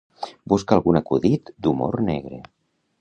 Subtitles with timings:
[0.53, 2.41] Busca algun acudit d'humor negre.